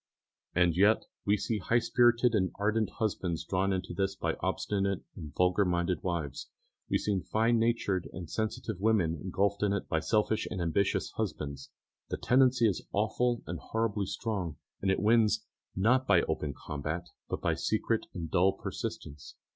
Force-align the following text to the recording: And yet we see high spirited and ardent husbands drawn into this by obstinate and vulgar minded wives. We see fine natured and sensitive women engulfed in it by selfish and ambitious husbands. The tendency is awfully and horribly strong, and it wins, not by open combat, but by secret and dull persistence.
And 0.55 0.75
yet 0.75 1.05
we 1.25 1.37
see 1.37 1.59
high 1.59 1.77
spirited 1.77 2.33
and 2.33 2.49
ardent 2.55 2.89
husbands 2.97 3.45
drawn 3.45 3.71
into 3.71 3.93
this 3.93 4.15
by 4.15 4.33
obstinate 4.39 5.03
and 5.15 5.31
vulgar 5.35 5.63
minded 5.63 6.01
wives. 6.01 6.49
We 6.89 6.97
see 6.97 7.19
fine 7.19 7.59
natured 7.59 8.09
and 8.11 8.27
sensitive 8.27 8.79
women 8.79 9.13
engulfed 9.21 9.61
in 9.61 9.73
it 9.73 9.87
by 9.87 9.99
selfish 9.99 10.47
and 10.49 10.59
ambitious 10.59 11.11
husbands. 11.17 11.69
The 12.09 12.17
tendency 12.17 12.67
is 12.67 12.81
awfully 12.91 13.43
and 13.45 13.59
horribly 13.59 14.07
strong, 14.07 14.57
and 14.81 14.89
it 14.89 14.99
wins, 14.99 15.45
not 15.75 16.07
by 16.07 16.23
open 16.23 16.55
combat, 16.55 17.05
but 17.29 17.39
by 17.39 17.53
secret 17.53 18.07
and 18.11 18.27
dull 18.31 18.53
persistence. 18.53 19.35